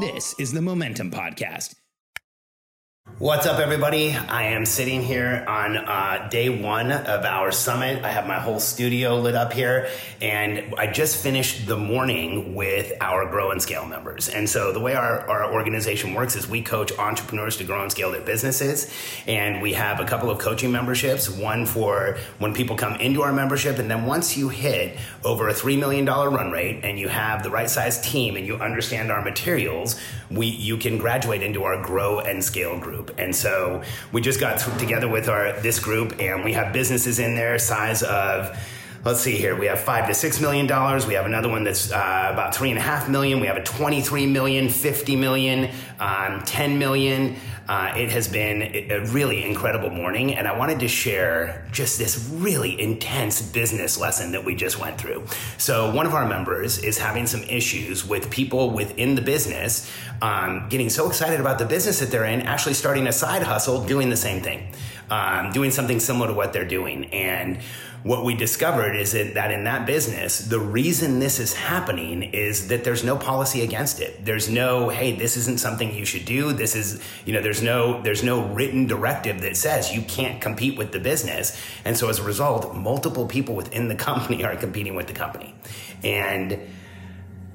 This 0.00 0.34
is 0.38 0.52
the 0.52 0.62
Momentum 0.62 1.10
Podcast. 1.10 1.74
What's 3.18 3.46
up, 3.46 3.60
everybody? 3.60 4.12
I 4.12 4.48
am 4.48 4.66
sitting 4.66 5.00
here 5.00 5.42
on 5.48 5.78
uh, 5.78 6.28
day 6.30 6.50
one 6.50 6.92
of 6.92 7.24
our 7.24 7.50
summit. 7.50 8.04
I 8.04 8.10
have 8.10 8.26
my 8.26 8.38
whole 8.38 8.60
studio 8.60 9.18
lit 9.18 9.34
up 9.34 9.54
here, 9.54 9.88
and 10.20 10.74
I 10.76 10.88
just 10.88 11.22
finished 11.22 11.66
the 11.66 11.78
morning 11.78 12.54
with 12.54 12.92
our 13.00 13.24
Grow 13.24 13.52
and 13.52 13.62
Scale 13.62 13.86
members. 13.86 14.28
And 14.28 14.46
so, 14.46 14.70
the 14.70 14.80
way 14.80 14.94
our, 14.94 15.26
our 15.30 15.50
organization 15.50 16.12
works 16.12 16.36
is 16.36 16.46
we 16.46 16.60
coach 16.60 16.92
entrepreneurs 16.98 17.56
to 17.56 17.64
grow 17.64 17.80
and 17.80 17.90
scale 17.90 18.12
their 18.12 18.20
businesses. 18.20 18.92
And 19.26 19.62
we 19.62 19.72
have 19.72 19.98
a 19.98 20.04
couple 20.04 20.28
of 20.28 20.38
coaching 20.38 20.70
memberships 20.70 21.30
one 21.30 21.64
for 21.64 22.18
when 22.38 22.52
people 22.52 22.76
come 22.76 22.96
into 22.96 23.22
our 23.22 23.32
membership, 23.32 23.78
and 23.78 23.90
then 23.90 24.04
once 24.04 24.36
you 24.36 24.50
hit 24.50 24.98
over 25.24 25.48
a 25.48 25.54
$3 25.54 25.78
million 25.78 26.04
run 26.04 26.50
rate 26.50 26.80
and 26.82 26.98
you 26.98 27.08
have 27.08 27.42
the 27.42 27.50
right 27.50 27.70
size 27.70 27.98
team 27.98 28.36
and 28.36 28.46
you 28.46 28.56
understand 28.56 29.10
our 29.10 29.24
materials, 29.24 29.98
we 30.30 30.48
you 30.48 30.76
can 30.76 30.98
graduate 30.98 31.42
into 31.42 31.64
our 31.64 31.82
Grow 31.82 32.20
and 32.20 32.44
Scale 32.44 32.78
group 32.78 33.05
group. 33.06 33.18
And 33.18 33.34
so 33.34 33.82
we 34.12 34.20
just 34.20 34.40
got 34.40 34.58
together 34.78 35.08
with 35.08 35.28
our 35.28 35.58
this 35.60 35.78
group, 35.78 36.20
and 36.20 36.44
we 36.44 36.52
have 36.52 36.72
businesses 36.72 37.18
in 37.18 37.34
there 37.34 37.58
size 37.58 38.02
of 38.02 38.58
let's 39.04 39.20
see 39.20 39.36
here. 39.36 39.54
We 39.54 39.66
have 39.66 39.80
five 39.80 40.08
to 40.08 40.14
six 40.14 40.40
million 40.40 40.66
dollars. 40.66 41.06
We 41.06 41.14
have 41.14 41.26
another 41.26 41.48
one 41.48 41.64
that's 41.64 41.92
uh, 41.92 42.30
about 42.32 42.54
three 42.54 42.70
and 42.70 42.78
a 42.78 42.82
half 42.82 43.08
million. 43.08 43.40
We 43.40 43.46
have 43.46 43.56
a 43.56 43.62
23 43.62 44.26
million, 44.26 44.68
50 44.68 45.16
million, 45.16 45.70
um, 46.00 46.42
10 46.42 46.78
million. 46.78 47.36
Uh, 47.68 47.92
it 47.96 48.10
has 48.10 48.28
been 48.28 48.62
a 48.90 49.00
really 49.06 49.44
incredible 49.44 49.90
morning, 49.90 50.34
and 50.34 50.46
I 50.46 50.56
wanted 50.56 50.78
to 50.80 50.88
share 50.88 51.66
just 51.72 51.98
this 51.98 52.28
really 52.32 52.80
intense 52.80 53.42
business 53.42 53.98
lesson 53.98 54.32
that 54.32 54.44
we 54.44 54.54
just 54.54 54.78
went 54.78 54.98
through. 54.98 55.26
So, 55.58 55.92
one 55.92 56.06
of 56.06 56.14
our 56.14 56.28
members 56.28 56.78
is 56.78 56.96
having 56.96 57.26
some 57.26 57.42
issues 57.42 58.06
with 58.06 58.30
people 58.30 58.70
within 58.70 59.16
the 59.16 59.22
business 59.22 59.90
um, 60.22 60.68
getting 60.68 60.88
so 60.88 61.08
excited 61.08 61.40
about 61.40 61.58
the 61.58 61.64
business 61.64 61.98
that 62.00 62.10
they're 62.10 62.24
in, 62.24 62.42
actually 62.42 62.74
starting 62.74 63.06
a 63.08 63.12
side 63.12 63.42
hustle 63.42 63.84
doing 63.84 64.10
the 64.10 64.16
same 64.16 64.42
thing, 64.42 64.68
um, 65.10 65.50
doing 65.50 65.70
something 65.70 65.98
similar 65.98 66.28
to 66.28 66.34
what 66.34 66.52
they're 66.52 66.68
doing. 66.68 67.06
And 67.06 67.58
what 68.06 68.24
we 68.24 68.36
discovered 68.36 68.94
is 68.94 69.10
that 69.12 69.50
in 69.50 69.64
that 69.64 69.84
business, 69.84 70.38
the 70.38 70.60
reason 70.60 71.18
this 71.18 71.40
is 71.40 71.52
happening 71.52 72.22
is 72.22 72.68
that 72.68 72.84
there's 72.84 73.02
no 73.02 73.16
policy 73.16 73.62
against 73.62 74.00
it. 74.00 74.24
There's 74.24 74.48
no, 74.48 74.90
hey, 74.90 75.16
this 75.16 75.36
isn't 75.36 75.58
something 75.58 75.92
you 75.92 76.04
should 76.04 76.24
do. 76.24 76.52
This 76.52 76.76
is, 76.76 77.02
you 77.24 77.32
know, 77.32 77.42
there's 77.42 77.62
no, 77.62 78.00
there's 78.02 78.22
no 78.22 78.46
written 78.46 78.86
directive 78.86 79.40
that 79.40 79.56
says 79.56 79.92
you 79.92 80.02
can't 80.02 80.40
compete 80.40 80.78
with 80.78 80.92
the 80.92 81.00
business. 81.00 81.60
And 81.84 81.96
so 81.96 82.08
as 82.08 82.20
a 82.20 82.22
result, 82.22 82.76
multiple 82.76 83.26
people 83.26 83.56
within 83.56 83.88
the 83.88 83.94
company 84.06 84.44
are 84.44 84.54
competing 84.54 84.94
with 84.94 85.08
the 85.08 85.12
company. 85.12 85.52
And 86.04 86.60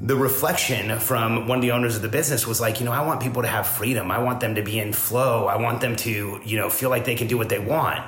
the 0.00 0.16
reflection 0.16 0.98
from 0.98 1.46
one 1.46 1.58
of 1.58 1.62
the 1.62 1.70
owners 1.70 1.94
of 1.94 2.02
the 2.02 2.08
business 2.08 2.48
was 2.48 2.60
like, 2.60 2.80
you 2.80 2.84
know, 2.84 2.90
I 2.90 3.06
want 3.06 3.22
people 3.22 3.42
to 3.42 3.48
have 3.48 3.68
freedom. 3.68 4.10
I 4.10 4.18
want 4.18 4.40
them 4.40 4.56
to 4.56 4.62
be 4.62 4.80
in 4.80 4.92
flow. 4.92 5.46
I 5.46 5.54
want 5.54 5.80
them 5.80 5.94
to, 5.94 6.40
you 6.44 6.56
know, 6.56 6.68
feel 6.68 6.90
like 6.90 7.04
they 7.04 7.14
can 7.14 7.28
do 7.28 7.38
what 7.38 7.48
they 7.48 7.60
want. 7.60 8.02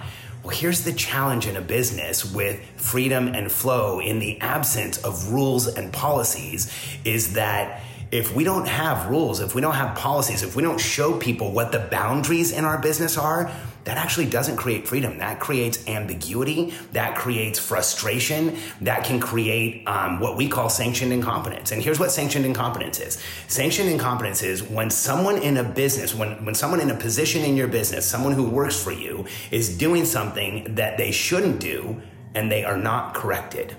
Well, 0.45 0.55
here's 0.55 0.85
the 0.85 0.93
challenge 0.93 1.47
in 1.47 1.57
a 1.57 1.63
business 1.63 2.23
with 2.23 2.63
freedom 2.77 3.29
and 3.29 3.51
flow 3.51 3.99
in 3.99 4.19
the 4.19 4.39
absence 4.43 4.99
of 4.99 5.33
rules 5.33 5.67
and 5.67 5.91
policies 5.91 6.71
is 7.03 7.33
that 7.33 7.83
if 8.15 8.33
we 8.33 8.45
don't 8.45 8.69
have 8.69 9.11
rules, 9.11 9.41
if 9.41 9.57
we 9.57 9.61
don't 9.61 9.75
have 9.75 9.97
policies, 9.97 10.45
if 10.45 10.55
we 10.55 10.63
don't 10.63 10.79
show 10.79 11.19
people 11.19 11.51
what 11.51 11.73
the 11.73 11.81
boundaries 11.81 12.53
in 12.53 12.65
our 12.65 12.79
business 12.79 13.19
are, 13.19 13.51
that 13.83 13.97
actually 13.97 14.27
doesn't 14.27 14.57
create 14.57 14.87
freedom. 14.87 15.19
That 15.19 15.41
creates 15.41 15.85
ambiguity. 15.89 16.73
That 16.93 17.17
creates 17.17 17.59
frustration. 17.59 18.57
That 18.83 19.03
can 19.05 19.19
create 19.19 19.83
um, 19.89 20.21
what 20.21 20.37
we 20.37 20.49
call 20.49 20.69
sanctioned 20.69 21.13
incompetence. 21.13 21.73
And 21.73 21.83
here's 21.83 21.99
what 21.99 22.13
sanctioned 22.13 22.47
incompetence 22.47 23.01
is 23.01 23.21
sanctioned 23.49 23.89
incompetence 23.89 24.45
is 24.45 24.63
when 24.63 24.91
someone 24.91 25.39
in 25.39 25.57
a 25.57 25.65
business, 25.65 26.15
when, 26.15 26.45
when 26.45 26.55
someone 26.55 26.79
in 26.81 26.91
a 26.91 26.97
position 26.97 27.43
in 27.43 27.57
your 27.57 27.69
business, 27.69 28.09
someone 28.09 28.33
who 28.33 28.49
works 28.49 28.81
for 28.81 28.93
you, 28.93 29.27
is 29.51 29.77
doing 29.77 30.05
something 30.05 30.73
that 30.77 30.97
they 30.97 31.11
shouldn't 31.11 31.59
do 31.59 32.01
and 32.37 32.49
they 32.49 32.65
are 32.65 32.79
not 32.79 33.13
corrected. 33.13 33.77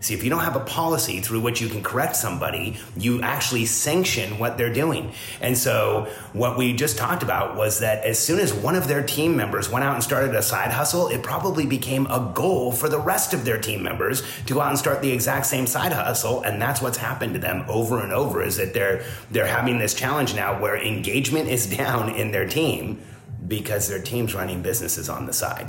See, 0.00 0.14
if 0.14 0.22
you 0.22 0.30
don't 0.30 0.44
have 0.44 0.56
a 0.56 0.60
policy 0.60 1.20
through 1.20 1.40
which 1.40 1.60
you 1.60 1.68
can 1.68 1.82
correct 1.82 2.16
somebody, 2.16 2.76
you 2.96 3.22
actually 3.22 3.64
sanction 3.64 4.38
what 4.38 4.58
they're 4.58 4.72
doing. 4.72 5.12
And 5.40 5.56
so, 5.56 6.08
what 6.32 6.58
we 6.58 6.74
just 6.74 6.98
talked 6.98 7.22
about 7.22 7.56
was 7.56 7.80
that 7.80 8.04
as 8.04 8.18
soon 8.18 8.38
as 8.38 8.52
one 8.52 8.74
of 8.74 8.88
their 8.88 9.02
team 9.02 9.36
members 9.36 9.70
went 9.70 9.84
out 9.84 9.94
and 9.94 10.04
started 10.04 10.34
a 10.34 10.42
side 10.42 10.70
hustle, 10.70 11.08
it 11.08 11.22
probably 11.22 11.66
became 11.66 12.06
a 12.06 12.30
goal 12.34 12.72
for 12.72 12.88
the 12.88 13.00
rest 13.00 13.32
of 13.32 13.44
their 13.44 13.58
team 13.58 13.82
members 13.82 14.22
to 14.46 14.54
go 14.54 14.60
out 14.60 14.68
and 14.68 14.78
start 14.78 15.00
the 15.00 15.10
exact 15.10 15.46
same 15.46 15.66
side 15.66 15.92
hustle. 15.92 16.42
And 16.42 16.60
that's 16.60 16.82
what's 16.82 16.98
happened 16.98 17.34
to 17.34 17.40
them 17.40 17.64
over 17.68 18.00
and 18.00 18.12
over 18.12 18.42
is 18.42 18.56
that 18.58 18.74
they're, 18.74 19.04
they're 19.30 19.46
having 19.46 19.78
this 19.78 19.94
challenge 19.94 20.34
now 20.34 20.60
where 20.60 20.76
engagement 20.76 21.48
is 21.48 21.66
down 21.76 22.10
in 22.10 22.32
their 22.32 22.46
team 22.46 23.02
because 23.48 23.88
their 23.88 24.00
team's 24.00 24.34
running 24.34 24.62
businesses 24.62 25.08
on 25.08 25.26
the 25.26 25.32
side. 25.32 25.68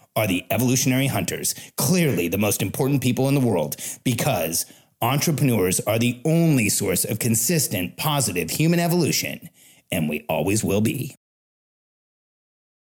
are 0.15 0.27
the 0.27 0.45
evolutionary 0.51 1.07
hunters, 1.07 1.55
clearly 1.77 2.27
the 2.27 2.37
most 2.37 2.61
important 2.61 3.01
people 3.01 3.27
in 3.27 3.35
the 3.35 3.41
world, 3.41 3.75
because 4.03 4.65
entrepreneurs 5.01 5.79
are 5.81 5.99
the 5.99 6.21
only 6.25 6.69
source 6.69 7.05
of 7.05 7.19
consistent, 7.19 7.97
positive 7.97 8.51
human 8.51 8.79
evolution, 8.79 9.49
and 9.91 10.09
we 10.09 10.25
always 10.29 10.63
will 10.63 10.81
be. 10.81 11.15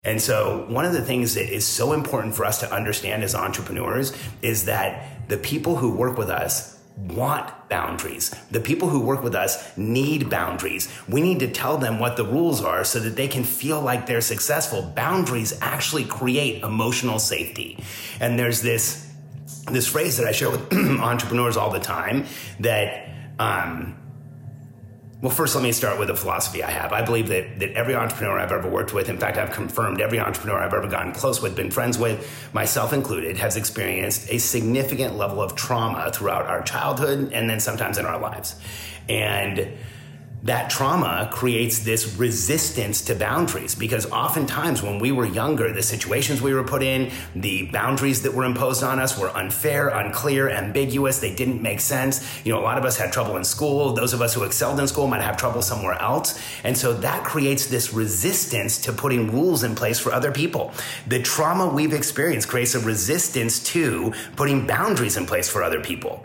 And 0.03 0.22
so, 0.22 0.66
one 0.69 0.85
of 0.85 0.94
the 0.94 1.03
things 1.03 1.35
that 1.35 1.53
is 1.53 1.66
so 1.66 1.91
important 1.91 2.34
for 2.34 2.46
us 2.46 2.59
to 2.62 2.74
understand 2.74 3.22
as 3.22 3.35
entrepreneurs 3.35 4.13
is 4.41 4.66
that 4.66 5.28
the 5.28 5.38
people 5.38 5.75
who 5.75 5.91
work 5.91 6.18
with 6.18 6.29
us 6.29 6.78
want 7.07 7.69
boundaries. 7.69 8.29
The 8.51 8.59
people 8.59 8.89
who 8.89 8.99
work 8.99 9.23
with 9.23 9.35
us 9.35 9.77
need 9.77 10.29
boundaries. 10.29 10.89
We 11.07 11.21
need 11.21 11.39
to 11.39 11.49
tell 11.49 11.77
them 11.77 11.99
what 11.99 12.17
the 12.17 12.25
rules 12.25 12.63
are 12.63 12.83
so 12.83 12.99
that 12.99 13.15
they 13.15 13.27
can 13.27 13.43
feel 13.43 13.81
like 13.81 14.05
they're 14.05 14.21
successful. 14.21 14.81
Boundaries 14.95 15.57
actually 15.61 16.05
create 16.05 16.63
emotional 16.63 17.19
safety. 17.19 17.81
And 18.19 18.37
there's 18.37 18.61
this 18.61 19.05
this 19.71 19.87
phrase 19.87 20.17
that 20.17 20.27
I 20.27 20.31
share 20.31 20.49
with 20.49 20.73
entrepreneurs 20.73 21.55
all 21.55 21.69
the 21.69 21.79
time 21.79 22.25
that 22.59 23.07
um, 23.37 23.98
well, 25.22 25.31
first, 25.31 25.53
let 25.53 25.66
me 25.66 25.74
start 25.74 26.00
with 26.00 26.09
a 26.09 26.16
philosophy 26.16 26.63
I 26.63 26.72
have. 26.72 26.93
I 26.93 27.02
believe 27.02 27.28
that, 27.28 27.59
that 27.59 27.73
every 27.73 27.93
entrepreneur 27.93 28.40
I've 28.40 28.53
ever 28.53 28.70
worked 28.70 28.93
with, 28.93 29.09
in 29.09 29.17
fact, 29.17 29.38
I've 29.38 29.52
confirmed 29.52 29.99
every 29.99 30.17
entrepreneur 30.17 30.58
I've 30.58 30.73
ever 30.73 30.88
gotten 30.88 31.11
close 31.11 31.41
with, 31.41 31.58
been 31.58 31.72
friends 31.72 31.97
with, 31.97 32.26
myself 32.53 32.93
included, 32.93 33.35
has 33.38 33.58
experienced 33.58 34.32
a 34.32 34.38
significant 34.38 35.17
level 35.17 35.41
of 35.41 35.55
trauma 35.55 36.09
throughout 36.14 36.46
our 36.46 36.61
childhood 36.64 37.34
and 37.34 37.49
then 37.49 37.59
sometimes 37.59 37.97
in 37.97 38.05
our 38.05 38.17
lives. 38.17 38.55
And 39.09 39.73
that 40.44 40.70
trauma 40.70 41.30
creates 41.34 41.80
this 41.80 42.16
resistance 42.16 43.02
to 43.02 43.16
boundaries 43.16 43.76
because 43.76 44.09
oftentimes 44.09 44.82
when 44.82 44.97
we 44.97 45.12
were 45.12 45.26
younger, 45.26 45.74
the 45.74 45.84
situations 45.84 46.41
we 46.41 46.53
were 46.53 46.64
put 46.64 46.82
in, 46.82 47.12
the 47.36 47.68
boundaries 47.72 48.22
that 48.22 48.34
were 48.34 48.46
imposed 48.46 48.82
on 48.82 49.00
us 49.00 49.20
were 49.20 49.36
unfair, 49.36 49.90
unclear, 49.90 50.50
ambiguous. 50.50 51.20
They 51.20 51.36
didn't 51.36 51.62
make 51.62 51.82
sense. 51.82 52.26
You 52.46 52.53
know, 52.53 52.59
a 52.59 52.64
lot 52.64 52.78
of 52.78 52.86
us 52.86 52.97
had 52.97 53.12
trouble 53.12 53.36
in 53.36 53.44
school. 53.44 53.94
Those 53.94 54.14
of 54.14 54.22
us 54.22 54.34
who 54.34 54.44
excelled 54.44 54.80
in 54.80 54.88
school 54.88 55.08
might 55.08 55.22
have 55.22 55.36
trouble 55.36 55.62
somewhere 55.62 56.00
else. 56.02 56.40
And 56.64 56.78
so 56.78 56.94
that 56.94 57.26
creates 57.26 57.68
this 57.68 57.94
resistance 57.94 58.78
to 58.84 58.94
putting 58.94 59.32
rules 59.32 59.64
in 59.64 59.76
place 59.76 60.00
for 60.00 60.14
other 60.14 60.32
people. 60.32 60.72
The 61.08 61.22
trauma 61.22 61.68
we've 61.68 61.94
experienced 61.94 62.47
creates 62.47 62.76
a 62.76 62.80
resistance 62.80 63.59
to 63.72 64.14
putting 64.38 64.66
boundaries 64.66 65.18
in 65.18 65.26
place 65.26 65.50
for 65.50 65.64
other 65.64 65.82
people. 65.82 66.24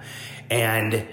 And 0.51 1.05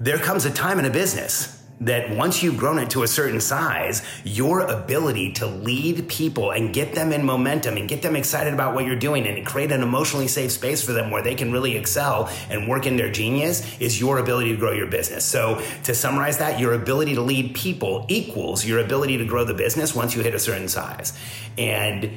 there 0.00 0.18
comes 0.18 0.44
a 0.44 0.50
time 0.50 0.78
in 0.78 0.84
a 0.84 0.90
business 0.90 1.58
that 1.80 2.10
once 2.10 2.42
you've 2.42 2.56
grown 2.56 2.78
it 2.78 2.90
to 2.90 3.04
a 3.04 3.06
certain 3.06 3.40
size, 3.40 4.02
your 4.24 4.60
ability 4.60 5.32
to 5.32 5.46
lead 5.46 6.08
people 6.08 6.50
and 6.50 6.74
get 6.74 6.94
them 6.94 7.12
in 7.12 7.24
momentum 7.24 7.76
and 7.76 7.88
get 7.88 8.02
them 8.02 8.16
excited 8.16 8.52
about 8.52 8.74
what 8.74 8.84
you're 8.84 8.98
doing 8.98 9.26
and 9.26 9.46
create 9.46 9.70
an 9.70 9.82
emotionally 9.82 10.26
safe 10.26 10.50
space 10.50 10.84
for 10.84 10.92
them 10.92 11.10
where 11.10 11.22
they 11.22 11.36
can 11.36 11.52
really 11.52 11.76
excel 11.76 12.28
and 12.50 12.68
work 12.68 12.86
in 12.86 12.96
their 12.96 13.10
genius 13.10 13.78
is 13.80 14.00
your 14.00 14.18
ability 14.18 14.50
to 14.50 14.56
grow 14.56 14.72
your 14.72 14.88
business. 14.88 15.24
So 15.24 15.62
to 15.84 15.94
summarize 15.94 16.38
that, 16.38 16.58
your 16.58 16.74
ability 16.74 17.14
to 17.14 17.22
lead 17.22 17.54
people 17.54 18.06
equals 18.08 18.64
your 18.64 18.80
ability 18.80 19.18
to 19.18 19.24
grow 19.24 19.44
the 19.44 19.54
business 19.54 19.94
once 19.94 20.16
you 20.16 20.22
hit 20.22 20.34
a 20.34 20.40
certain 20.40 20.68
size. 20.68 21.16
And 21.56 22.10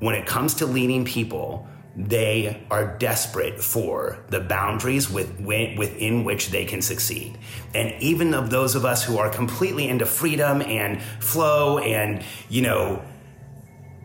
when 0.00 0.16
it 0.16 0.26
comes 0.26 0.54
to 0.54 0.66
leading 0.66 1.04
people, 1.04 1.68
they 1.96 2.64
are 2.70 2.96
desperate 2.98 3.62
for 3.62 4.18
the 4.28 4.40
boundaries 4.40 5.10
with, 5.10 5.40
within 5.40 6.24
which 6.24 6.50
they 6.50 6.64
can 6.64 6.82
succeed. 6.82 7.36
And 7.74 7.92
even 8.00 8.34
of 8.34 8.50
those 8.50 8.74
of 8.74 8.84
us 8.84 9.04
who 9.04 9.18
are 9.18 9.28
completely 9.28 9.88
into 9.88 10.06
freedom 10.06 10.62
and 10.62 11.02
flow 11.20 11.78
and, 11.78 12.22
you 12.48 12.62
know, 12.62 13.02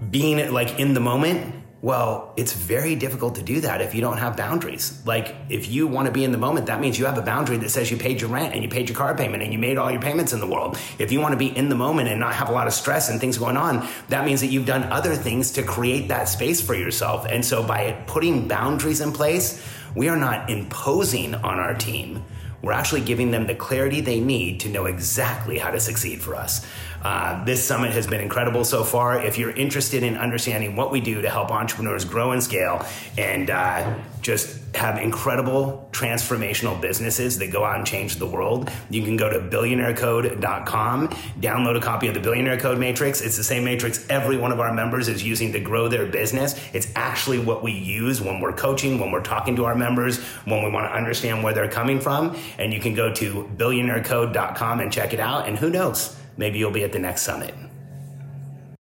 being 0.09 0.51
like 0.51 0.79
in 0.79 0.93
the 0.93 0.99
moment, 0.99 1.64
well, 1.85 2.33
it's 2.35 2.51
very 2.51 2.95
difficult 2.95 3.35
to 3.35 3.43
do 3.43 3.61
that 3.61 3.79
if 3.79 3.93
you 3.93 4.01
don't 4.01 4.17
have 4.17 4.35
boundaries. 4.35 4.99
Like, 5.05 5.35
if 5.49 5.69
you 5.69 5.85
want 5.85 6.07
to 6.07 6.11
be 6.11 6.23
in 6.23 6.31
the 6.31 6.37
moment, 6.39 6.65
that 6.65 6.81
means 6.81 6.97
you 6.97 7.05
have 7.05 7.19
a 7.19 7.21
boundary 7.21 7.57
that 7.57 7.69
says 7.69 7.91
you 7.91 7.97
paid 7.97 8.19
your 8.21 8.31
rent 8.31 8.55
and 8.55 8.63
you 8.63 8.69
paid 8.69 8.89
your 8.89 8.97
car 8.97 9.15
payment 9.15 9.43
and 9.43 9.53
you 9.53 9.59
made 9.59 9.77
all 9.77 9.91
your 9.91 10.01
payments 10.01 10.33
in 10.33 10.39
the 10.39 10.47
world. 10.47 10.79
If 10.97 11.11
you 11.11 11.21
want 11.21 11.33
to 11.33 11.37
be 11.37 11.55
in 11.55 11.69
the 11.69 11.75
moment 11.75 12.09
and 12.09 12.19
not 12.19 12.33
have 12.33 12.49
a 12.49 12.51
lot 12.51 12.65
of 12.65 12.73
stress 12.73 13.11
and 13.11 13.21
things 13.21 13.37
going 13.37 13.55
on, 13.55 13.87
that 14.09 14.25
means 14.25 14.41
that 14.41 14.47
you've 14.47 14.65
done 14.65 14.85
other 14.85 15.13
things 15.13 15.51
to 15.51 15.61
create 15.61 16.07
that 16.07 16.27
space 16.27 16.59
for 16.59 16.73
yourself. 16.73 17.27
And 17.29 17.45
so, 17.45 17.61
by 17.61 17.91
putting 18.07 18.47
boundaries 18.47 18.99
in 18.99 19.11
place, 19.11 19.63
we 19.95 20.09
are 20.09 20.17
not 20.17 20.49
imposing 20.49 21.35
on 21.35 21.59
our 21.59 21.73
team. 21.73 22.23
We're 22.61 22.71
actually 22.71 23.01
giving 23.01 23.31
them 23.31 23.45
the 23.47 23.55
clarity 23.55 24.01
they 24.01 24.19
need 24.19 24.59
to 24.61 24.69
know 24.69 24.85
exactly 24.85 25.57
how 25.59 25.71
to 25.71 25.79
succeed 25.79 26.21
for 26.21 26.35
us. 26.35 26.65
Uh, 27.01 27.43
this 27.45 27.63
summit 27.63 27.91
has 27.91 28.07
been 28.07 28.21
incredible 28.21 28.65
so 28.65 28.83
far. 28.83 29.21
If 29.23 29.37
you're 29.37 29.51
interested 29.51 30.01
in 30.01 30.17
understanding 30.17 30.75
what 30.75 30.91
we 30.91 30.99
do 30.99 31.21
to 31.21 31.29
help 31.29 31.51
entrepreneurs 31.51 32.05
grow 32.05 32.31
and 32.31 32.41
scale 32.41 32.83
and 33.17 33.51
uh, 33.51 33.95
just 34.25 34.57
have 34.75 34.97
incredible 34.97 35.87
transformational 35.91 36.81
businesses 36.81 37.37
that 37.37 37.51
go 37.51 37.63
out 37.63 37.77
and 37.77 37.85
change 37.85 38.15
the 38.15 38.25
world, 38.25 38.71
you 38.89 39.03
can 39.03 39.15
go 39.15 39.29
to 39.29 39.39
billionairecode.com, 39.39 41.07
download 41.39 41.77
a 41.77 41.79
copy 41.79 42.07
of 42.07 42.15
the 42.15 42.19
Billionaire 42.19 42.59
Code 42.59 42.79
Matrix. 42.79 43.21
It's 43.21 43.37
the 43.37 43.43
same 43.43 43.63
matrix 43.63 44.03
every 44.09 44.35
one 44.35 44.51
of 44.51 44.59
our 44.59 44.73
members 44.73 45.07
is 45.07 45.23
using 45.23 45.53
to 45.53 45.59
grow 45.59 45.87
their 45.87 46.07
business. 46.07 46.59
It's 46.73 46.91
actually 46.95 47.37
what 47.37 47.61
we 47.61 47.71
use 47.71 48.19
when 48.19 48.39
we're 48.39 48.53
coaching, 48.53 48.97
when 48.97 49.11
we're 49.11 49.21
talking 49.21 49.55
to 49.57 49.65
our 49.65 49.75
members, 49.75 50.17
when 50.45 50.63
we 50.63 50.71
want 50.71 50.89
to 50.89 50.97
understand 50.97 51.43
where 51.43 51.53
they're 51.53 51.69
coming 51.69 51.99
from. 51.99 52.35
And 52.57 52.73
you 52.73 52.79
can 52.79 52.95
go 52.95 53.13
to 53.13 53.47
billionairecode.com 53.57 54.79
and 54.79 54.91
check 54.91 55.13
it 55.13 55.19
out. 55.19 55.47
And 55.47 55.55
who 55.55 55.69
knows? 55.69 56.17
maybe 56.37 56.59
you'll 56.59 56.71
be 56.71 56.83
at 56.83 56.91
the 56.91 56.99
next 56.99 57.21
summit. 57.21 57.53